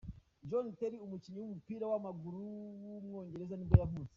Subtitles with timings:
[0.49, 2.39] John Terry, umukinnyi w’umupira w’amaguru
[2.85, 4.09] w’umwongereza nibwo yavutse.